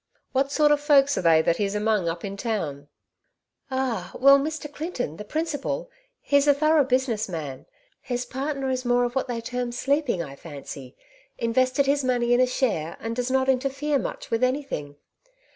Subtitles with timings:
[0.31, 2.87] What sort of folks are they that he's among up in town?""
[3.69, 4.11] Ah!
[4.15, 4.65] well, Mr.
[4.73, 6.61] Clinton, the principal, he's a Nettie's
[7.05, 7.27] Neighbours.
[7.27, 7.65] 141 thorough business man;
[8.01, 10.95] his partner is more of what they term 'sleeping/ I fancy—
[11.39, 14.95] ^invested his money in a share^ and does not interfere much with anything.